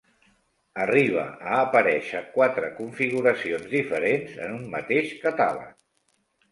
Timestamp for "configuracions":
2.81-3.69